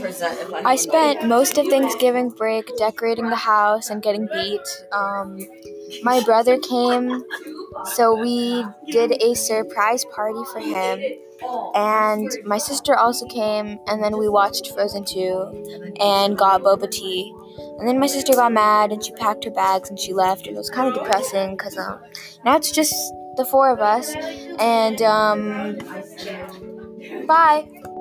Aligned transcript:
most 1.22 1.58
of 1.58 1.64
things 1.68 1.96
گوگ 2.02 2.78
decorating 2.78 3.30
the 3.30 3.36
house 3.46 3.90
and 3.90 4.06
beach 4.06 4.82
my 6.04 6.20
brother 6.26 6.54
come 6.70 7.08
so 7.96 8.16
wait 8.16 9.12
a 9.20 9.34
surprise 9.34 10.04
and 11.74 12.28
my 12.46 12.60
sister 12.60 12.92
also 12.92 13.26
came 13.26 13.76
and 13.86 14.04
then 14.04 14.14
we 14.14 14.26
watching 14.26 15.30
then 17.86 17.98
my 17.98 18.08
sister 18.08 18.36
Goa 18.36 18.48
made 18.48 18.92
and 18.92 19.42
ٹوکیٹنگ 19.42 21.56
the 23.38 23.42
force 23.42 24.16
and 24.58 25.02
bye 27.26 27.62